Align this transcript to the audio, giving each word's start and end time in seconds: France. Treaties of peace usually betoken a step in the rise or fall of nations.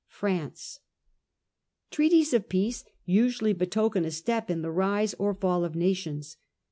France. 0.07 0.79
Treaties 1.91 2.33
of 2.33 2.49
peace 2.49 2.83
usually 3.05 3.53
betoken 3.53 4.03
a 4.03 4.09
step 4.09 4.49
in 4.49 4.63
the 4.63 4.71
rise 4.71 5.13
or 5.19 5.35
fall 5.35 5.63
of 5.63 5.75
nations. 5.75 6.37